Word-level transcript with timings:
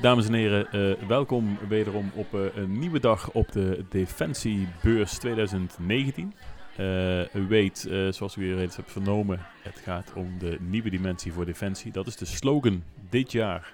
Dames 0.00 0.26
en 0.26 0.32
heren, 0.34 0.72
eh, 0.72 1.06
welkom 1.08 1.58
wederom 1.68 2.10
op 2.14 2.34
eh, 2.34 2.40
een 2.56 2.78
nieuwe 2.78 3.00
dag 3.00 3.30
op 3.30 3.52
de 3.52 3.84
Defensiebeurs 3.88 5.18
2019. 5.18 6.34
Eh, 6.76 7.34
u 7.34 7.46
weet, 7.48 7.78
zoals 8.10 8.36
u 8.36 8.54
reeds 8.54 8.76
hebt 8.76 8.92
vernomen, 8.92 9.40
het 9.62 9.78
gaat 9.78 10.12
om 10.14 10.38
de 10.38 10.56
nieuwe 10.60 10.90
dimensie 10.90 11.32
voor 11.32 11.44
Defensie. 11.44 11.92
Dat 11.92 12.06
is 12.06 12.16
de 12.16 12.24
slogan 12.24 12.82
dit 13.10 13.32
jaar 13.32 13.72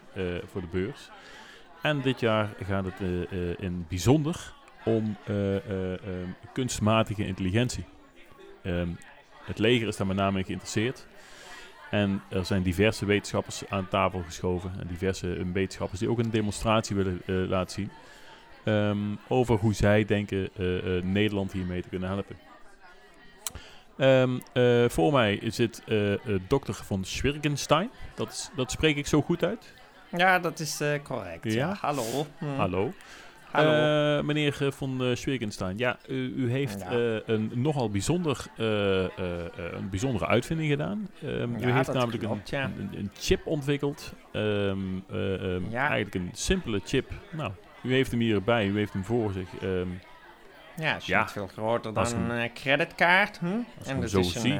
voor 0.50 0.60
de 0.60 0.66
beurs. 0.70 1.10
En 1.82 2.00
dit 2.00 2.20
jaar 2.20 2.54
gaat 2.64 2.84
het 2.84 3.00
in 3.58 3.86
bijzonder 3.88 4.52
om 4.84 5.16
kunstmatige 6.52 7.26
intelligentie. 7.26 7.84
Ehm, 8.62 8.88
het 9.44 9.58
leger 9.58 9.88
is 9.88 9.96
daar 9.96 10.06
met 10.06 10.16
name 10.16 10.44
geïnteresseerd. 10.44 11.06
En 11.90 12.22
er 12.28 12.44
zijn 12.44 12.62
diverse 12.62 13.06
wetenschappers 13.06 13.62
aan 13.68 13.88
tafel 13.88 14.22
geschoven. 14.26 14.72
En 14.80 14.86
diverse 14.86 15.34
eh, 15.34 15.42
wetenschappers 15.52 16.00
die 16.00 16.08
ook 16.10 16.18
een 16.18 16.30
demonstratie 16.30 16.96
willen 16.96 17.20
eh, 17.26 17.34
laten 17.34 17.72
zien. 17.72 17.90
ehm, 18.64 18.98
over 19.28 19.56
hoe 19.58 19.74
zij 19.74 20.04
denken 20.04 20.48
eh, 20.56 21.02
Nederland 21.02 21.52
hiermee 21.52 21.82
te 21.82 21.88
kunnen 21.88 22.08
helpen. 22.08 22.36
Ehm, 23.98 24.38
eh, 24.52 24.88
voor 24.88 25.12
mij 25.12 25.40
zit 25.44 25.82
dokter 26.48 26.74
van 26.74 27.04
Schwirgenstein. 27.04 27.90
Dat, 28.14 28.50
dat 28.56 28.70
spreek 28.70 28.96
ik 28.96 29.06
zo 29.06 29.22
goed 29.22 29.44
uit. 29.44 29.74
Ja, 30.16 30.38
dat 30.38 30.60
is 30.60 30.80
correct. 31.02 31.44
Ja? 31.44 31.50
Ja, 31.52 31.76
hallo. 31.80 32.26
Hm. 32.38 32.46
Hallo. 32.56 32.92
Hallo. 33.54 34.18
Eh, 34.18 34.24
meneer 34.24 34.68
van 34.70 35.10
Schwirgenstein. 35.16 35.78
Ja, 35.78 35.96
u, 36.08 36.32
u 36.36 36.50
heeft 36.50 36.80
Ja. 36.80 36.90
eh, 36.90 37.16
een 37.26 37.50
nogal 37.54 37.90
bijzonder, 37.90 38.46
eh, 38.56 38.66
een 39.72 39.88
bijzondere 39.90 40.26
uitvinding 40.26 40.70
gedaan. 40.70 41.08
Ehm, 41.22 41.54
u 41.64 41.72
heeft 41.72 41.92
namelijk 41.92 42.22
een, 42.22 42.28
klopt, 42.28 42.50
ja. 42.50 42.64
een, 42.64 42.90
een 42.96 43.10
chip 43.18 43.46
ontwikkeld. 43.46 44.12
Ehm, 44.32 44.78
eh, 45.10 45.54
ehm. 45.54 45.62
Eigenlijk 45.74 46.14
een 46.14 46.30
simpele 46.32 46.80
chip. 46.84 47.10
Nou, 47.32 47.52
u 47.82 47.92
heeft 47.92 48.10
hem 48.10 48.20
hierbij, 48.20 48.66
u 48.66 48.76
heeft 48.78 48.92
hem 48.92 49.04
voor 49.04 49.32
zich. 49.32 49.48
Ja, 50.76 50.96
is 50.96 51.06
niet 51.06 51.30
veel 51.30 51.46
groter 51.46 51.94
dan 51.94 52.06
een- 52.14 52.30
een 52.30 52.52
creditkaart. 52.52 53.38
Hm? 53.38 53.46
hem 53.84 54.00
dat 54.00 54.10
zo 54.10 54.18
is 54.18 54.34
een, 54.34 54.52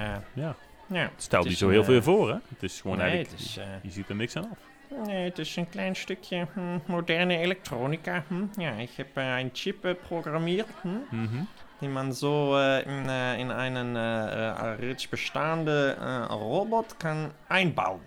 ja, 0.89 1.11
Het 1.15 1.43
niet 1.45 1.53
is 1.53 1.59
zo 1.59 1.69
heel 1.69 1.85
veel 1.85 2.03
voor, 2.03 2.29
hè? 2.29 2.37
Het 2.49 2.63
is 2.63 2.81
gewoon 2.81 2.97
nee, 2.97 3.07
eigenlijk, 3.11 3.41
is, 3.43 3.55
je 3.83 3.91
ziet 3.91 4.09
er 4.09 4.17
niks 4.17 4.37
aan 4.37 4.49
af. 4.51 4.59
Nee, 5.07 5.25
het 5.25 5.39
is 5.39 5.57
een 5.57 5.69
klein 5.69 5.97
stukje 5.97 6.47
hm, 6.53 6.79
moderne 6.87 7.37
elektronica. 7.39 8.25
Hm? 8.29 8.61
Ja, 8.61 8.71
ik 8.73 8.91
heb 8.97 9.17
eh, 9.17 9.39
een 9.39 9.51
chip 9.53 9.85
eh, 9.85 9.95
programmeerd. 10.07 10.69
Hm? 10.81 10.89
Mhm. 11.11 11.43
Die 11.79 11.89
man 11.89 12.15
zo 12.15 12.57
eh, 12.59 12.87
in, 12.87 13.09
eh, 13.09 13.39
in 13.39 13.51
een 13.77 13.97
eh, 13.97 14.73
reeds 14.79 15.09
bestaande 15.09 15.97
robot 16.29 16.97
kan 16.97 17.33
einbouwen. 17.49 18.03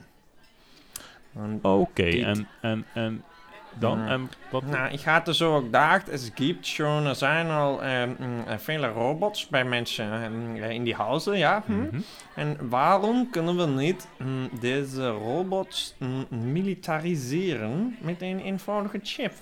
En 1.36 1.60
Oké, 1.62 2.04
Dit- 2.04 2.24
en, 2.24 2.48
en, 2.62 2.86
en 2.94 3.24
dan? 3.80 4.00
Ja. 4.00 4.08
En 4.08 4.30
wat, 4.50 4.66
Nou, 4.66 4.92
ik 4.92 5.02
had 5.02 5.26
dus 5.26 5.42
ook 5.42 5.64
gedacht, 5.64 6.10
es 6.10 6.32
gibt 6.36 6.68
schon, 6.68 7.06
er 7.06 7.16
zijn 7.16 7.50
al 7.50 7.84
ehm, 7.84 8.10
mm, 8.20 8.44
eh, 8.48 8.58
vele 8.58 8.88
robots 8.88 9.48
bij 9.48 9.66
mensen 9.66 10.24
ehm, 10.24 10.64
eh, 10.64 10.70
in 10.70 10.84
die 10.84 10.96
huizen, 10.96 11.38
ja. 11.38 11.64
hm? 11.66 11.74
Mhm. 11.74 12.00
En 12.36 12.70
waarom 12.70 13.30
kunnen 13.30 13.58
we 13.58 13.66
niet 13.66 14.08
mm, 14.18 14.50
deze 14.60 15.10
robots 15.10 15.96
mm, 15.98 16.28
militariseren 16.52 17.98
met 18.02 18.22
een 18.22 18.40
eenvoudige 18.40 19.00
chip? 19.04 19.34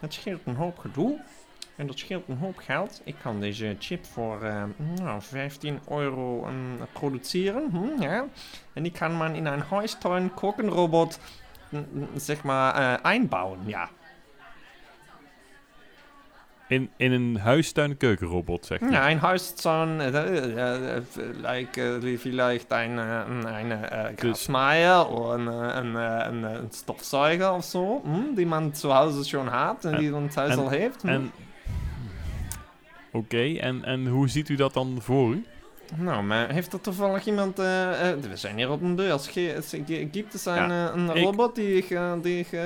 Dat 0.00 0.12
scheelt 0.12 0.40
een 0.44 0.56
hoop 0.56 0.78
gedoe 0.78 1.20
en 1.76 1.86
dat 1.86 1.98
scheelt 1.98 2.28
een 2.28 2.38
hoop 2.38 2.56
geld. 2.56 3.00
Ik 3.04 3.14
kan 3.22 3.40
deze 3.40 3.76
chip 3.78 4.04
voor 4.04 4.42
ehm, 4.42 4.68
nou, 4.94 5.22
15 5.22 5.80
euro 5.88 6.48
produceren, 6.92 7.70
hm, 7.70 8.02
ja. 8.02 8.24
En 8.72 8.82
die 8.82 8.92
kan 8.92 9.16
man 9.16 9.34
in 9.34 9.46
een 9.46 9.60
huistuin 9.60 10.34
kokenrobot 10.34 11.18
zeg 12.16 12.42
maar 12.42 12.74
eh, 12.74 13.04
einbouwen, 13.04 13.58
ja. 13.66 13.88
In, 16.68 16.90
in 16.96 17.12
een 17.12 17.36
huistuin 17.38 17.96
keukenrobot, 17.96 18.66
zeg 18.66 18.80
je? 18.80 18.90
Ja, 18.90 19.20
Hauszaun, 19.20 20.00
äh, 20.00 20.08
äh, 20.08 20.96
äh, 20.98 21.02
like, 21.40 21.80
äh, 21.80 22.02
wie 22.02 22.18
vielleicht 22.18 22.70
ein, 22.72 22.98
äh, 22.98 23.46
eine 23.46 23.90
äh, 23.90 24.14
Grasmeier 24.14 25.10
oder 25.10 25.34
ein, 25.34 25.46
äh, 25.46 25.50
ein, 25.50 25.94
äh, 25.94 25.98
ein, 25.98 26.44
äh, 26.44 26.58
ein 26.58 26.70
Stoffzeuger 26.72 27.52
oder 27.54 27.62
so, 27.62 28.02
hm, 28.04 28.36
die 28.36 28.44
man 28.44 28.74
zu 28.74 28.94
Hause 28.94 29.24
schon 29.24 29.50
hat 29.50 29.84
und 29.86 29.98
die 29.98 30.10
man 30.10 30.28
Hause 30.36 30.60
en- 30.62 30.68
heeft. 30.70 31.02
hm. 31.02 31.08
En, 31.08 31.32
Oké, 33.12 33.54
en, 33.58 33.84
en 33.84 34.06
hoe 34.06 34.28
ziet 34.28 34.48
u 34.48 34.54
dat 34.54 34.74
dan 34.74 34.98
voor 35.00 35.32
u? 35.34 35.44
Nou, 35.96 36.22
maar 36.22 36.50
heeft 36.52 36.72
er 36.72 36.80
toevallig 36.80 37.26
iemand... 37.26 37.58
eh, 37.58 38.10
eh, 38.10 38.18
we 38.20 38.36
zijn 38.36 38.56
hier 38.56 38.70
op 38.70 38.82
een 38.82 38.94
beurs. 38.94 39.28
Gibt 39.28 40.34
es 40.34 40.44
een, 40.46 40.54
Ja, 40.54 40.88
eh, 40.90 40.94
een 40.94 41.16
ik- 41.16 41.24
robot 41.24 41.54
die 41.54 41.76
ik, 41.76 41.90
eh, 41.90 42.12
die 42.22 42.38
ik 42.38 42.52
eh, 42.52 42.60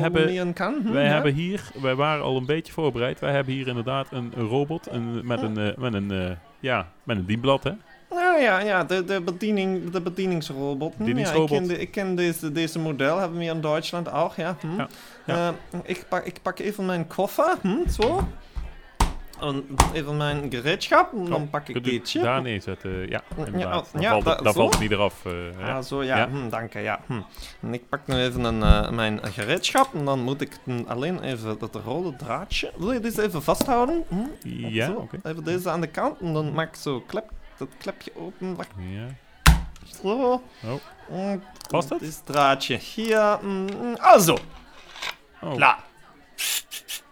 hebben- 0.00 0.52
kan? 0.52 0.74
Hm, 0.84 0.92
Wij 0.92 1.04
ja? 1.04 1.10
hebben 1.12 1.32
hier, 1.34 1.70
wij 1.82 1.94
waren 1.94 2.24
al 2.24 2.36
een 2.36 2.46
beetje 2.46 2.72
voorbereid. 2.72 3.20
Wij 3.20 3.32
hebben 3.32 3.52
hier 3.54 3.68
inderdaad 3.68 4.06
een, 4.10 4.32
een 4.36 4.46
robot 4.46 4.86
een, 4.90 5.26
met, 5.26 5.42
een, 5.42 5.74
met, 5.78 5.94
een, 5.94 6.36
ja, 6.60 6.88
met 7.02 7.16
een 7.16 7.26
dienblad, 7.26 7.64
hè? 7.64 7.72
Nou 8.10 8.40
ja, 8.40 8.60
ja 8.60 8.84
de, 8.84 9.04
de, 9.04 9.20
bediening, 9.20 9.90
de 9.90 10.00
bedieningsrobot. 10.00 10.96
Bedieningsrobot. 10.96 11.48
Ja, 11.50 11.56
ik 11.56 11.60
ken, 11.66 11.68
de, 11.68 11.78
ik 11.80 11.90
ken 11.90 12.14
deze, 12.14 12.52
deze 12.52 12.78
model, 12.78 13.18
hebben 13.18 13.38
we 13.38 13.44
hier 13.44 13.54
in 13.54 13.60
Duitsland 13.60 14.12
ook, 14.12 14.34
ja. 14.34 14.56
Hm. 14.60 14.66
Ja, 14.78 14.88
ja. 15.24 15.54
Ik, 15.84 16.04
pak, 16.08 16.24
ik 16.24 16.36
pak 16.42 16.58
even 16.58 16.86
mijn 16.86 17.06
koffer, 17.06 17.54
hm, 17.60 17.88
zo. 17.88 18.28
En 19.42 19.66
even 19.92 20.16
mijn 20.16 20.50
gereedschap, 20.50 21.12
en 21.12 21.24
dan 21.24 21.50
pak 21.50 21.68
ik 21.68 22.00
chip. 22.06 22.22
daar 22.22 22.42
neerzetten? 22.42 23.08
Ja, 23.08 23.22
inderdaad. 23.36 23.88
dan 23.92 24.00
ja, 24.02 24.10
valt, 24.20 24.38
het, 24.44 24.54
valt 24.54 24.72
het 24.72 24.80
niet 24.82 24.90
eraf. 24.90 25.24
eh, 25.26 25.58
ja. 25.58 25.76
Ah, 25.76 25.82
zo, 25.84 26.02
ja, 26.02 26.16
Ja. 26.16 26.28
Hm, 26.28 26.48
dank 26.48 26.72
je, 26.72 26.78
ja. 26.78 27.00
Hm. 27.06 27.20
En 27.60 27.74
ik 27.74 27.88
pak 27.88 28.06
nu 28.06 28.14
even 28.16 28.44
een, 28.44 28.62
eh, 28.62 28.90
mijn 28.90 29.20
gereedschap 29.22 29.94
en 29.94 30.04
dan 30.04 30.20
moet 30.20 30.40
ik 30.40 30.58
alleen 30.86 31.22
even 31.22 31.58
dat 31.58 31.74
rode 31.84 32.16
draadje... 32.16 32.72
Wil 32.76 32.92
je 32.92 33.00
deze 33.00 33.22
even 33.22 33.42
vasthouden? 33.42 34.04
Hm? 34.08 34.48
Ja, 34.48 34.90
oké. 34.92 35.18
Even 35.22 35.44
deze 35.44 35.70
aan 35.70 35.80
de 35.80 35.86
kant 35.86 36.20
en 36.20 36.32
dan 36.32 36.52
maak 36.52 36.68
ik 36.68 36.74
zo 36.74 37.00
klep, 37.00 37.30
dat 37.56 37.68
klepje 37.78 38.12
open. 38.16 38.56
Wacht, 38.56 38.70
Ja. 38.90 39.06
zo. 40.02 40.42
Oh. 41.10 41.32
Past 41.68 41.88
het? 41.90 42.00
Dit 42.00 42.22
draadje 42.24 42.76
hier. 42.76 43.38
mm, 43.42 43.68
Also, 43.98 44.36
Oh, 45.40 45.54
klaar. 45.54 45.78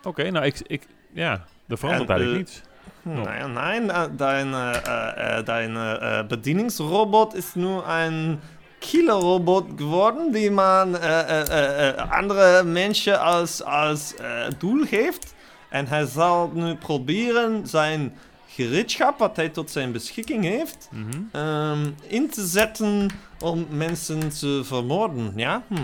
Oké, 0.03 0.31
nou, 0.31 0.45
ik, 0.45 0.61
ik, 0.67 0.87
ja, 1.13 1.45
er 1.71 1.79
verandert 1.79 2.09
En, 2.11 2.17
eigenlijk 2.17 2.49
eh, 2.49 2.55
niets. 2.55 2.69
Nein, 3.03 3.53
nein, 3.53 3.89
äh, 3.91 4.09
dein, 4.17 4.53
äh, 4.53 5.43
dein 5.45 5.77
äh, 5.77 6.25
Bedienungsrobot 6.29 7.35
ist 7.35 7.57
nur 7.57 7.87
ein 7.87 8.39
Killerrobot 8.81 9.77
geworden, 9.79 10.33
die 10.33 10.51
man 10.51 10.95
äh, 10.95 10.99
äh, 10.99 11.91
äh, 11.91 11.97
andere 12.11 12.63
Menschen 12.65 13.19
als, 13.21 13.63
als 13.63 14.15
Doel 14.59 14.85
heeft. 14.85 15.35
En 15.71 15.87
hij 15.87 16.07
zal 16.07 16.51
nu 16.55 16.75
proberen 16.75 17.67
zijn 17.67 18.13
gereedschap, 18.49 19.19
wat 19.19 19.37
hij 19.37 19.49
tot 19.49 19.71
zijn 19.71 19.93
beschikking 19.93 20.45
heeft, 20.45 20.89
ehm, 21.33 21.91
in 22.07 22.31
te 22.31 22.47
zetten 22.47 23.09
om 23.41 23.67
mensen 23.71 24.29
te 24.29 24.61
vermoorden. 24.65 25.33
Ja? 25.37 25.63
Hm. 25.69 25.75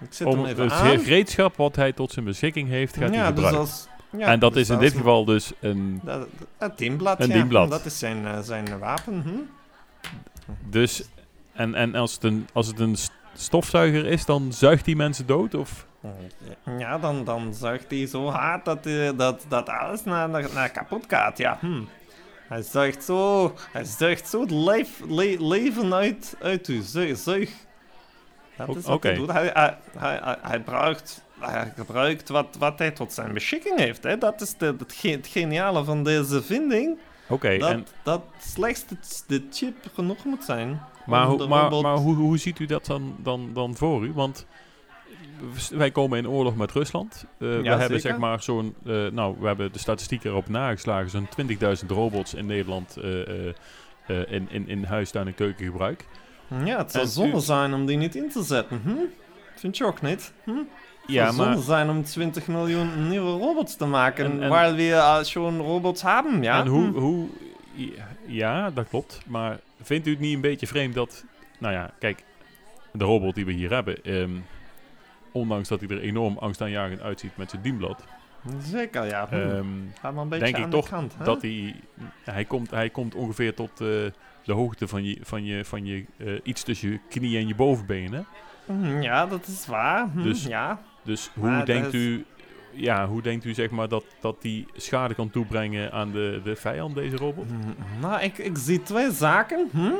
Ik 0.00 0.12
zet 0.12 0.26
Om 0.26 0.36
hem 0.38 0.46
even 0.46 0.64
het 0.64 0.72
aan. 0.72 0.98
gereedschap 0.98 1.56
wat 1.56 1.76
hij 1.76 1.92
tot 1.92 2.12
zijn 2.12 2.24
beschikking 2.24 2.68
heeft, 2.68 2.96
gaat 2.96 3.08
hij 3.08 3.18
ja, 3.18 3.32
dus 3.32 3.44
gebruiken. 3.44 3.60
als, 3.60 3.88
ja, 4.18 4.26
en 4.26 4.38
dat 4.38 4.52
dus 4.52 4.62
is 4.62 4.68
in 4.70 4.78
dit 4.78 4.90
een- 4.92 4.96
geval 4.98 5.24
dus 5.24 5.52
een... 5.60 6.00
Dat, 6.04 6.18
dat- 6.18 6.28
het 6.58 6.78
dienblad, 6.78 7.20
Een 7.20 7.28
ja. 7.28 7.34
dienblad. 7.34 7.70
Dat 7.70 7.84
is 7.84 7.98
zijn, 7.98 8.26
eh, 8.26 8.38
zijn 8.40 8.78
wapen. 8.78 9.22
Hm? 9.22 9.30
Dus, 10.70 11.02
en, 11.52 11.74
en 11.74 11.94
als, 11.94 12.12
het 12.14 12.24
een, 12.24 12.48
als 12.52 12.66
het 12.66 12.80
een 12.80 12.96
st- 12.96 13.12
stofzuiger 13.34 14.06
is, 14.06 14.24
dan 14.24 14.52
zuigt 14.52 14.84
die 14.84 14.96
mensen 14.96 15.26
dood? 15.26 15.54
Of? 15.54 15.86
Ja, 16.78 16.98
dan, 16.98 17.24
dan 17.24 17.54
zuigt 17.54 17.90
hij 17.90 18.06
zo 18.06 18.28
hard 18.28 18.64
dat, 18.64 18.86
eh, 18.86 19.10
dat, 19.16 19.44
dat 19.48 19.68
alles 19.68 20.04
naar, 20.04 20.28
naar, 20.28 20.44
naar 20.54 20.70
kapot 20.70 21.04
gaat. 21.08 21.38
Ja, 21.38 21.58
hm. 21.60 21.82
Hij 22.48 22.62
zuigt 22.62 23.04
zo, 23.04 23.52
hij 23.72 23.84
zuigt 23.84 24.28
zo 24.28 24.40
het 24.40 24.50
leef, 24.50 25.00
le- 25.08 25.36
leven 25.48 25.94
uit, 25.94 26.36
uit 26.40 26.68
u. 26.68 26.80
Zuig. 26.82 27.50
Dat 28.56 28.76
is 28.76 28.84
wat 28.84 28.94
oké. 28.94 29.08
hij 29.08 29.16
doet. 29.16 29.32
Hij, 29.32 29.50
hij, 29.52 29.76
hij, 29.98 30.20
hij, 30.22 30.36
hij 30.42 30.60
gebruikt 31.76 32.28
wat, 32.28 32.56
wat 32.58 32.78
hij 32.78 32.90
tot 32.90 33.12
zijn 33.12 33.32
beschikking 33.32 33.78
heeft. 33.78 34.02
Hè. 34.02 34.18
Dat 34.18 34.40
is 34.40 34.56
de, 34.56 34.74
het, 34.78 34.92
ge- 34.92 35.08
het 35.08 35.26
geniale 35.26 35.84
van 35.84 36.02
deze 36.04 36.42
vinding. 36.42 36.98
Oké, 37.28 37.58
dat, 37.58 37.70
en- 37.70 37.86
dat 38.02 38.22
slechts 38.40 38.86
de, 38.86 38.96
de 39.26 39.46
chip 39.50 39.74
genoeg 39.94 40.24
moet 40.24 40.44
zijn. 40.44 40.68
maar, 41.06 41.28
maar, 41.48 41.60
robot- 41.60 41.82
maar 41.82 41.96
hoe, 41.96 42.14
hoe 42.14 42.38
ziet 42.38 42.58
u 42.58 42.66
dat 42.66 42.86
dan, 42.86 43.16
dan, 43.18 43.50
dan 43.52 43.76
voor 43.76 44.04
u? 44.04 44.12
Want 44.12 44.46
wij 45.70 45.90
komen 45.90 46.18
in 46.18 46.28
oorlog 46.28 46.56
met 46.56 46.72
Rusland. 46.72 47.24
Eh, 47.24 47.38
we 47.38 47.46
hebben 47.46 47.78
zeker. 47.80 48.00
zeg 48.00 48.18
maar 48.18 48.42
zo'n... 48.42 48.74
eh, 48.86 49.06
nou, 49.06 49.36
we 49.40 49.46
hebben 49.46 49.72
de 49.72 49.78
statistiek 49.78 50.24
erop 50.24 50.48
nageslagen. 50.48 51.10
Zo'n 51.10 51.28
20.000 51.80 51.86
robots 51.88 52.34
in 52.34 52.46
Nederland 52.46 52.96
eh, 52.96 53.20
eh, 53.48 53.54
eh, 54.06 54.32
in, 54.32 54.46
in, 54.50 54.68
in 54.68 54.84
huistuin 54.84 55.26
en 55.26 55.34
keukengebruik. 55.34 56.06
Ja, 56.64 56.78
het 56.78 56.92
zou 56.92 57.06
zonde 57.06 57.36
u- 57.36 57.40
zijn 57.40 57.74
om 57.74 57.86
die 57.86 57.96
niet 57.96 58.14
in 58.14 58.28
te 58.30 58.42
zetten. 58.42 58.80
Hm? 58.84 58.90
Vind 59.56 59.76
je 59.76 59.84
ook 59.84 60.02
niet? 60.02 60.32
Hm? 60.44 60.50
Het 60.56 60.66
Ja, 61.06 61.32
maar... 61.32 61.56
zijn 61.58 61.90
om 61.90 62.04
20 62.04 62.46
miljoen 62.46 63.08
nieuwe 63.08 63.38
robots 63.38 63.76
te 63.76 63.86
maken, 63.86 64.24
En- 64.24 64.42
en- 64.42 64.48
waar 64.48 64.74
we 64.74 65.00
al 65.00 65.24
schon 65.24 65.58
robots 65.60 66.02
hebben, 66.02 66.42
ja? 66.42 66.60
En 66.60 66.66
hoe, 66.66 66.86
Hm. 66.86 66.92
hoe... 66.98 67.28
Ja, 68.26 68.70
dat 68.70 68.88
klopt. 68.88 69.20
Maar 69.26 69.58
vindt 69.82 70.06
u 70.06 70.10
het 70.10 70.20
niet 70.20 70.34
een 70.34 70.40
beetje 70.40 70.66
vreemd 70.66 70.94
dat... 70.94 71.24
Nou 71.58 71.74
ja, 71.74 71.90
kijk, 71.98 72.24
de 72.92 73.04
robot 73.04 73.34
die 73.34 73.44
we 73.44 73.52
hier 73.52 73.70
hebben... 73.72 74.04
ehm, 74.04 74.30
ondanks 75.32 75.68
dat 75.68 75.80
hij 75.80 75.88
er 75.88 76.00
enorm 76.00 76.38
angstaanjagend 76.38 77.00
uitziet 77.00 77.36
met 77.36 77.50
zijn 77.50 77.62
dienblad, 77.62 78.04
Zeker, 78.62 79.06
ja. 79.06 79.26
Hm. 79.28 79.34
ehm, 79.34 79.66
Gaat 80.00 80.12
maar 80.14 80.22
een 80.22 80.28
beetje 80.28 80.52
denk 80.52 80.64
ik 80.64 80.70
toch 80.70 80.84
de 80.84 80.90
kant, 80.90 81.14
hè? 81.18 81.24
dat 81.24 81.42
hij, 81.42 81.74
hij, 82.24 82.44
komt, 82.44 82.70
hij 82.70 82.90
komt 82.90 83.14
ongeveer 83.14 83.54
tot 83.54 83.70
eh, 83.70 83.86
de 84.44 84.52
hoogte 84.52 84.88
van 84.88 85.04
je, 85.04 85.18
van 85.22 85.44
je, 85.44 85.64
van 85.64 85.86
je 85.86 86.04
eh, 86.16 86.26
iets 86.42 86.62
tussen 86.62 86.90
je 86.90 86.98
knie 87.08 87.38
en 87.38 87.46
je 87.48 87.54
bovenbenen. 87.54 88.26
Hm, 88.66 89.00
Ja, 89.02 89.26
dat 89.26 89.46
is 89.46 89.66
waar. 89.66 90.08
Hm, 90.12 90.22
Dus- 90.22 90.44
ja. 90.44 90.78
Dus 91.02 91.30
hoe 91.34 91.62
denkt 91.64 91.86
is- 91.86 91.94
u, 92.00 92.24
ja, 92.72 93.06
hoe 93.06 93.22
denkt 93.22 93.44
u 93.44 93.54
zeg 93.54 93.70
maar 93.70 93.88
dat, 93.88 94.04
dat 94.20 94.42
die 94.42 94.66
schade 94.76 95.14
kan 95.14 95.30
toebrengen 95.30 95.92
aan 95.92 96.10
de, 96.12 96.40
de 96.44 96.56
vijand, 96.56 96.94
deze 96.94 97.16
robot? 97.16 97.44
Hm, 97.48 98.00
Nou, 98.00 98.20
ik, 98.22 98.38
ik 98.38 98.56
zie 98.58 98.82
twee 98.82 99.10
zaken. 99.10 99.68
Hm? 99.72 99.90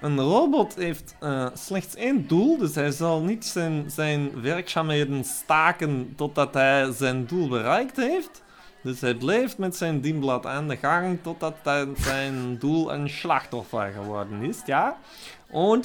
Een 0.00 0.20
robot 0.20 0.74
heeft 0.74 1.16
eh, 1.20 1.46
slechts 1.54 1.94
één 1.94 2.26
doel, 2.26 2.58
dus 2.58 2.74
hij 2.74 2.90
zal 2.90 3.20
niet 3.22 3.44
zijn, 3.44 3.90
zijn 3.90 4.40
werkzaamheden 4.40 5.24
staken 5.24 6.12
totdat 6.16 6.54
hij 6.54 6.92
zijn 6.92 7.26
doel 7.26 7.48
bereikt 7.48 7.96
heeft. 7.96 8.42
Dus 8.82 9.00
hij 9.00 9.14
blijft 9.14 9.58
met 9.58 9.76
zijn 9.76 10.00
dienblad 10.00 10.46
aan 10.46 10.68
de 10.68 10.76
gang 10.76 11.18
totdat 11.22 11.54
hij- 11.62 11.86
zijn 11.96 12.58
doel 12.58 12.92
een 12.92 13.08
slachtoffer 13.08 13.92
geworden 13.92 14.42
is, 14.42 14.62
ja. 14.66 14.96
En 15.52 15.84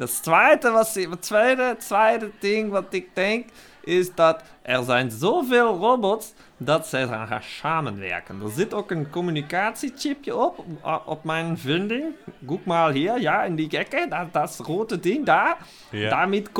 dat 0.00 0.22
tweede, 0.22 0.70
was, 0.70 0.94
het 0.94 1.22
tweede, 1.22 1.76
tweede 1.78 2.30
ding 2.40 2.70
wat 2.70 2.84
ik 2.90 3.08
denk, 3.14 3.48
is 3.84 4.14
dat 4.14 4.42
er 4.62 4.82
zijn 4.84 5.10
zoveel 5.10 5.76
robots 5.76 6.32
dat 6.56 6.86
zij 6.86 7.06
gaan 7.06 7.26
gaan 7.26 7.42
samenwerken. 7.42 8.40
Er 8.44 8.50
zit 8.50 8.74
ook 8.74 8.90
een 8.90 9.10
communicatiechipje 9.10 10.36
op, 10.36 10.64
op- 11.06 11.24
mijn 11.24 11.58
vinding. 11.58 12.04
Guck 12.46 12.64
mal 12.64 12.90
hier, 12.90 13.20
ja, 13.20 13.42
in 13.42 13.54
die 13.54 13.70
gekke, 13.70 14.06
dat, 14.08 14.32
dat 14.32 14.60
rode 14.66 15.00
ding 15.00 15.26
daar. 15.26 15.56
Ja, 15.90 16.08
Damit 16.10 16.52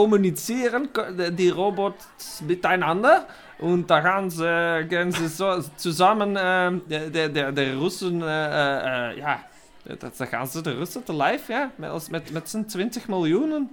de- 1.16 1.34
die 1.34 1.52
robots 1.52 2.40
miteinander. 2.46 3.24
Und 3.62 3.88
da 3.88 4.00
gaan 4.00 4.30
ze, 4.30 4.86
gaan 4.88 5.12
ze 5.12 5.28
zo 5.28 5.62
zusammen 5.76 6.36
äh, 6.36 6.70
de, 6.88 7.10
de, 7.10 7.30
de, 7.32 7.52
de 7.52 7.72
Russen, 7.78 8.22
äh, 8.22 8.26
äh, 8.26 9.18
ja, 9.18 9.44
dat, 9.98 10.28
gaan 10.28 10.46
ze 10.46 10.62
de 10.62 10.74
Russen 10.74 11.04
te 11.04 11.14
lijf, 11.14 11.48
ja, 11.48 11.72
met, 11.74 12.10
met, 12.10 12.30
met 12.30 12.50
z'n 12.50 12.64
20 12.64 13.08
miljoenen. 13.08 13.70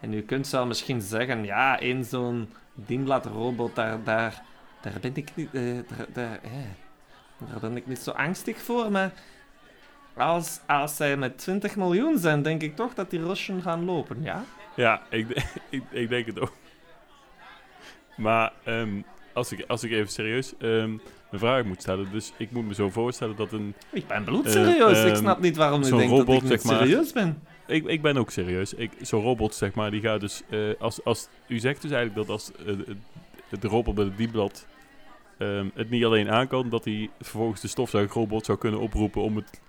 En 0.00 0.12
u 0.12 0.22
kunt 0.22 0.46
zo 0.46 0.66
misschien 0.66 1.00
zeggen, 1.00 1.44
ja, 1.44 1.78
in 1.78 2.04
zo'n 2.04 2.48
dienbladrobot, 2.74 3.74
daar, 3.74 4.04
daar, 4.04 4.42
daar 4.80 5.00
ben 5.00 5.16
ik 5.16 5.28
niet, 5.34 5.54
eh, 5.54 5.62
daar, 5.62 6.06
daar, 6.12 6.38
eh, 6.42 7.50
daar 7.50 7.60
ben 7.60 7.76
ik 7.76 7.86
niet 7.86 7.98
zo 7.98 8.10
angstig 8.10 8.62
voor, 8.62 8.90
maar 8.90 9.12
als, 10.14 10.60
als 10.66 10.96
zij 10.96 11.16
met 11.16 11.38
20 11.38 11.76
miljoen 11.76 12.18
zijn, 12.18 12.42
denk 12.42 12.62
ik 12.62 12.76
toch 12.76 12.94
dat 12.94 13.10
die 13.10 13.24
Russen 13.24 13.62
gaan 13.62 13.84
lopen, 13.84 14.22
ja? 14.22 14.44
ja 14.74 15.02
ik, 15.10 15.28
ik, 15.70 15.82
ik 15.90 16.08
denk 16.08 16.26
het 16.26 16.40
ook. 16.40 16.52
Maar 18.16 18.52
ehm, 18.64 19.00
als, 19.32 19.52
ik, 19.52 19.64
als 19.68 19.84
ik 19.84 19.90
even 19.90 20.08
serieus 20.08 20.52
ehm, 20.58 20.90
een 21.30 21.38
vraag 21.38 21.64
moet 21.64 21.80
stellen, 21.80 22.08
dus 22.12 22.32
ik 22.36 22.50
moet 22.50 22.66
me 22.66 22.74
zo 22.74 22.90
voorstellen 22.90 23.36
dat 23.36 23.52
een... 23.52 23.74
Ik 23.92 24.06
ben 24.06 24.24
bloedserieus. 24.24 24.96
Eh, 24.98 25.04
ik 25.06 25.12
ehm, 25.12 25.16
snap 25.16 25.40
niet 25.40 25.56
waarom 25.56 25.80
u 25.80 25.84
zo'n 25.84 25.98
denkt 25.98 26.26
dat 26.26 26.42
ik 26.42 26.46
zeg 26.46 26.62
maar. 26.64 26.76
serieus 26.78 27.12
ben. 27.12 27.42
Ik, 27.66 27.86
ik 27.86 28.02
ben 28.02 28.16
ook 28.16 28.30
serieus. 28.30 28.74
Ik, 28.74 28.90
Zo'n 29.00 29.22
robot, 29.22 29.54
zeg 29.54 29.74
maar, 29.74 29.90
die 29.90 30.00
gaat 30.00 30.20
dus... 30.20 30.42
eh, 30.48 30.58
als, 30.78 31.04
als, 31.04 31.28
u 31.46 31.58
zegt 31.58 31.82
dus 31.82 31.90
eigenlijk 31.90 32.26
dat 32.26 32.36
als 32.36 32.50
de- 32.64 32.96
de 33.60 33.68
robot 33.68 33.94
bij 33.94 34.04
het 34.04 34.16
dienblad 34.16 34.66
ehm, 35.38 35.66
het 35.74 35.90
niet 35.90 36.04
alleen 36.04 36.30
aan 36.30 36.46
kan, 36.46 36.68
dat 36.68 36.84
hij 36.84 37.10
vervolgens 37.20 37.60
de 37.60 37.68
stofzuigrobot 37.68 38.44
zou 38.44 38.58
kunnen 38.58 38.80
oproepen 38.80 39.22
om 39.22 39.36
het 39.36 39.60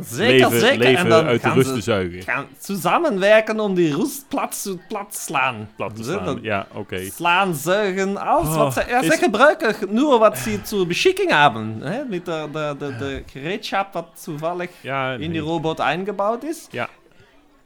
Zeker, 0.00 0.34
leven, 0.50 0.60
zeker. 0.60 0.78
leven 0.78 0.96
en 0.96 1.08
dan 1.08 1.26
uit 1.26 1.42
de 1.42 1.46
gaan 1.48 1.56
rust 1.56 1.68
te 1.68 1.74
ze 1.74 1.80
zuigen. 1.82 2.22
gaan 2.22 2.46
samenwerken 2.58 3.60
om 3.60 3.74
die 3.74 3.94
rust 3.96 4.24
plat, 4.28 4.62
te- 4.62 4.78
plat 4.88 5.12
te 5.12 5.20
slaan. 5.20 5.68
Plat 5.76 5.96
te 5.96 6.02
slaan. 6.04 6.38
Ja, 6.42 6.66
oké. 6.72 7.04
Slaan, 7.10 7.54
zuigen, 7.54 8.16
alles 8.16 8.48
Oh, 8.48 8.56
wat 8.56 8.72
ze... 8.72 8.84
Ja, 8.88 9.02
ze 9.02 9.12
is- 9.12 9.18
gebruiken 9.18 9.74
nur 9.88 10.18
wat 10.18 10.38
ze 10.38 10.58
zur 10.64 10.86
beschikking 10.86 11.30
hebben. 11.30 11.80
Hè? 11.82 12.04
Met 12.04 12.24
de, 12.24 12.48
de, 12.52 12.74
de, 12.78 12.96
de 12.96 13.22
gereedschap 13.30 13.92
wat 13.92 14.06
toevallig 14.24 14.70
Ja, 14.80 15.12
in 15.12 15.30
die 15.32 15.40
robot 15.40 15.78
ingebouwd 15.78 16.44
is. 16.44 16.66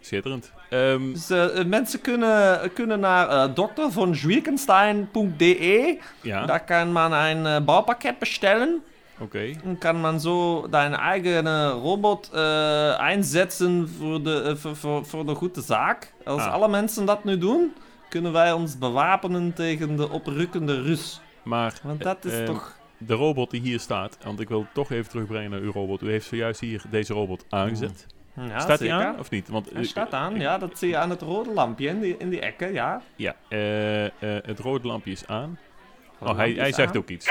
schitterend. 0.00 0.52
Ehm, 0.70 1.12
Dus 1.12 1.30
mensen 1.66 2.00
kunnen, 2.00 2.72
kunnen 2.72 3.00
naar 3.00 3.48
uh, 3.48 3.54
ja, 6.22 6.46
Daar 6.46 6.64
kan 6.64 6.92
man 6.92 7.12
een 7.12 7.46
eh, 7.46 7.60
bouwpakket 7.64 8.18
bestellen. 8.18 8.82
Oké. 9.20 9.50
Dan 9.64 9.78
kan 9.78 10.00
man 10.00 10.20
zo 10.20 10.68
deine 10.68 10.96
eigene 10.96 11.68
robot 11.70 12.30
äh, 12.32 12.38
einsetzen 12.98 13.88
voor 13.98 14.22
de, 14.22 14.56
eh, 14.64 15.26
de 15.26 15.34
goede 15.34 15.60
zaak. 15.60 16.12
Als 16.24 16.42
Ah. 16.42 16.52
alle 16.52 16.68
mensen 16.68 17.04
dat 17.06 17.24
nu 17.24 17.38
doen, 17.38 17.72
kunnen 18.08 18.32
wij 18.32 18.52
ons 18.52 18.78
bewapenen 18.78 19.52
tegen 19.52 19.96
de 19.96 20.10
oprukkende 20.10 20.82
Rus. 20.82 21.20
Maar 21.42 21.80
Want 21.82 22.02
dat 22.02 22.24
is 22.24 22.32
Eh, 22.38 22.44
toch... 22.44 22.76
de 22.98 23.14
robot 23.14 23.50
die 23.50 23.60
hier 23.60 23.80
staat, 23.80 24.18
want 24.24 24.40
ik 24.40 24.48
wil 24.48 24.60
het 24.60 24.74
toch 24.74 24.90
even 24.90 25.10
terugbrengen 25.10 25.50
naar 25.50 25.60
uw 25.60 25.72
robot. 25.72 26.02
U 26.02 26.10
heeft 26.10 26.26
zojuist 26.26 26.60
hier 26.60 26.82
deze 26.90 27.12
robot 27.12 27.44
aangezet. 27.48 28.06
Ja, 28.48 28.58
staat 28.60 28.78
hij 28.78 28.92
aan 28.92 29.18
of 29.18 29.30
niet? 29.30 29.48
Want 29.48 29.70
Hij 29.72 29.82
u- 29.82 29.84
staat 29.84 30.12
aan, 30.12 30.34
ik- 30.34 30.40
ja. 30.40 30.58
Dat 30.58 30.78
zie 30.78 30.88
je 30.88 30.96
aan 30.96 31.10
het 31.10 31.22
rode 31.22 31.52
lampje 31.52 31.88
in 31.88 32.00
die, 32.00 32.16
in 32.18 32.28
die 32.30 32.40
ekken, 32.40 32.72
ja. 32.72 33.02
Ja, 33.16 33.34
eh, 33.48 34.04
eh, 34.04 34.10
het 34.20 34.58
rode 34.58 34.86
lampje 34.86 35.10
is 35.10 35.26
aan. 35.26 35.58
Rode 36.18 36.32
Oh, 36.32 36.38
hij, 36.38 36.52
hij 36.52 36.72
zegt 36.72 36.90
aan. 36.90 36.96
ook 36.96 37.08
iets. 37.08 37.26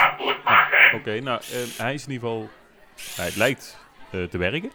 Oké, 0.93 1.19
nou, 1.19 1.41
eh, 1.51 1.57
hij 1.77 1.93
is 1.93 2.05
in 2.05 2.11
ieder 2.11 2.27
geval... 2.29 2.49
Hij 3.15 3.31
lijkt 3.35 3.77
eh, 4.11 4.23
te 4.23 4.37
werken. 4.37 4.71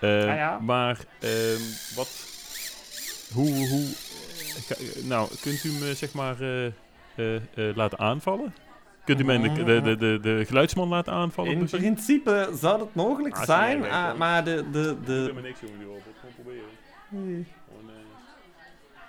Eh, 0.00 0.24
Ja, 0.24 0.34
ja. 0.34 0.58
Maar, 0.58 0.98
ehm, 1.20 1.60
wat... 1.94 2.28
Hoe, 3.32 3.68
hoe... 3.68 3.82
eh, 3.84 4.62
ga- 4.66 5.06
nou, 5.06 5.28
kunt 5.40 5.64
u 5.64 5.68
me, 5.72 5.94
zeg 5.94 6.12
maar, 6.12 6.40
eh, 6.40 6.66
eh, 6.66 6.72
eh, 7.36 7.76
laten 7.76 7.98
aanvallen? 7.98 8.54
Kunt 9.04 9.20
u 9.20 9.24
mij 9.24 9.38
de, 9.38 9.64
de, 9.64 9.80
de, 9.82 9.96
de, 9.96 10.18
de 10.22 10.44
geluidsman 10.46 10.88
laten 10.88 11.12
aanvallen? 11.12 11.52
In 11.52 11.64
principe 11.66 12.50
zou 12.60 12.78
dat 12.78 12.94
mogelijk 12.94 13.36
Ah, 13.36 13.44
zijn, 13.44 13.84
ah, 13.90 14.14
maar 14.16 14.44
de... 14.44 14.70
de, 14.70 14.96
Ik 15.00 15.06
de 15.06 15.24
doe 15.24 15.32
me 15.32 15.40
niks, 15.40 15.60
jongen, 15.60 15.78
die 15.78 15.86
robot. 15.86 16.02
Gewoon 16.20 16.34
proberen. 16.34 16.68
Nee. 17.08 17.46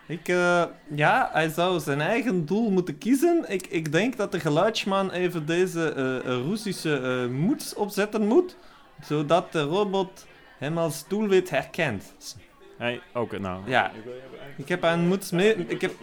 Ik, 0.06 0.28
eh, 0.28 0.64
ja, 0.96 1.30
hij 1.34 1.50
zou 1.50 1.80
zijn 1.80 2.02
eigen 2.02 2.46
doel 2.46 2.70
moeten 2.72 2.98
kiezen. 2.98 3.46
Ik, 3.48 3.68
ik 3.68 3.92
denk 3.92 4.18
dat 4.18 4.32
de 4.32 4.40
geluidsman 4.40 5.12
even 5.12 5.46
deze 5.46 5.94
eh, 5.94 6.16
eh, 6.18 6.24
Russische 6.24 6.96
eh 6.98 7.28
moed 7.36 7.74
opzetten 7.78 8.28
moet, 8.28 8.58
zodat 9.04 9.52
de 9.52 9.62
robot 9.62 10.26
hem 10.58 10.78
als 10.78 11.08
doelwit 11.08 11.50
herkent. 11.50 12.14
Hij, 12.78 13.02
oké, 13.14 13.40
nou. 13.40 13.62
Ja. 13.70 13.92
Ik, 14.58 14.68
heb 14.68 14.84
een 14.84 15.08
moed 15.08 15.32
mee- 15.32 15.54
ik 15.56 15.82
heb- 15.82 15.96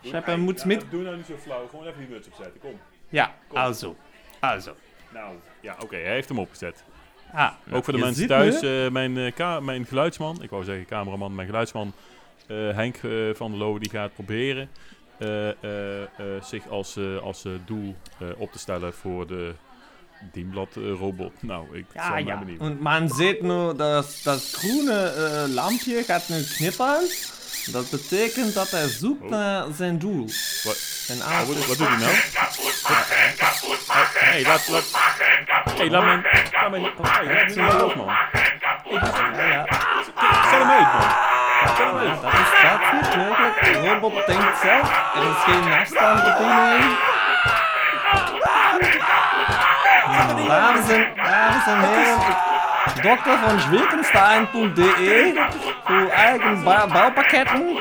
ik 0.00 0.12
heb 0.12 0.26
nou- 0.26 0.38
een 0.38 0.44
muts 0.44 0.62
ja, 0.62 0.68
met- 0.68 0.84
Doe 0.90 1.02
nou 1.02 1.16
niet 1.16 1.26
zo 1.26 1.36
flauw, 1.42 1.66
gewoon 1.68 1.86
even 1.86 1.98
die 1.98 2.08
muts 2.08 2.26
opzetten, 2.28 2.60
kom. 2.60 2.80
Ja, 3.08 3.34
Kom. 3.48 3.58
also. 3.58 3.96
Also. 4.40 4.74
Nou, 5.12 5.34
ja, 5.60 5.76
oké, 5.82 5.96
hij 5.96 6.12
heeft 6.12 6.28
hem 6.28 6.38
opgezet. 6.38 6.84
Ah, 7.32 7.52
Ook 7.72 7.84
voor 7.84 7.92
de 7.92 7.98
mensen 7.98 8.26
thuis, 8.26 8.62
eh, 8.62 8.88
mijn, 8.90 9.18
eh, 9.18 9.58
mijn 9.60 9.84
geluidsman, 9.86 10.42
ik 10.42 10.50
wou 10.50 10.64
zeggen 10.64 10.86
cameraman, 10.86 11.34
mijn 11.34 11.46
geluidsman, 11.46 11.92
Henk 12.74 12.96
eh, 12.96 13.10
van 13.34 13.50
der 13.50 13.60
Loo, 13.60 13.78
die 13.78 13.90
gaat 13.90 14.14
proberen 14.14 14.68
eh, 15.18 15.48
eh, 15.48 16.02
eh, 16.02 16.08
zich 16.42 16.68
als, 16.68 16.96
eh, 16.96 17.18
als 17.22 17.44
eh, 17.44 17.52
doel 17.66 17.94
eh, 18.18 18.26
op 18.36 18.52
te 18.52 18.58
stellen 18.58 18.94
voor 18.94 19.26
de 19.26 19.54
Dienblad 20.32 20.76
eh, 20.76 20.82
robot. 20.98 21.32
Nou, 21.52 21.76
ik 21.78 21.84
ja, 21.94 22.06
zal 22.06 22.16
ja. 22.18 22.24
maar 22.24 22.38
benieuwen. 22.38 22.66
Und 22.70 22.80
man 22.80 23.08
sieht 23.08 23.42
nur, 23.42 23.74
dass 23.76 24.22
das 24.22 24.52
grüne 24.52 25.12
äh, 25.46 25.54
Lampje 25.54 26.02
gaat 26.02 26.28
nu 26.28 26.42
knippern. 26.56 27.02
Dat 27.72 27.90
betekent 27.90 28.54
dat 28.54 28.70
hij 28.70 28.88
zoekt 28.88 29.22
Oh. 29.22 29.30
naar 29.30 29.64
zijn 29.76 29.98
doel. 29.98 30.24
Wat, 30.64 30.92
En 31.08 31.16
oh, 31.18 31.38
wat, 31.46 31.66
wat 31.66 31.78
doet 31.78 31.88
hij 31.88 31.96
nou? 31.96 32.12
Hé, 34.14 34.30
hey, 34.30 34.42
laat, 34.42 34.68
laat, 34.68 34.84
hey, 35.76 35.90
laat 35.90 36.04
mijn, 36.04 36.22
laat 36.52 36.70
mijn, 36.70 36.82
hey, 36.82 37.46
laat 37.46 37.54
mijn 37.56 37.78
los, 37.78 37.94
man. 37.94 38.06
Ja, 39.36 39.46
ja. 39.46 39.66
Zet 40.50 40.60
hem 40.60 40.70
uit, 40.70 40.92
man. 40.92 41.33
Das 41.64 42.34
ist 42.34 42.54
tatsächlich 42.62 43.16
möglich. 43.16 43.90
Robot 43.90 44.28
denkt 44.28 44.56
selbst, 44.62 44.92
er 45.14 45.22
ist 45.22 45.44
kein 45.44 45.64
Nachstand 45.70 46.26
der 46.26 46.34
Wahnsinn, 50.48 51.06
Wahnsinn, 51.16 51.80
Herr. 51.80 52.54
Dr. 53.02 53.38
von 53.38 53.60
Schwilkenstein.de 53.60 55.34
zu 55.34 56.16
eigenen 56.16 56.64
Baupaketten. 56.64 57.78